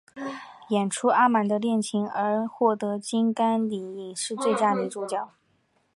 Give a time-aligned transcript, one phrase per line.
[0.69, 5.29] 演出阿满的恋情而获得金甘蔗影展最佳女主角。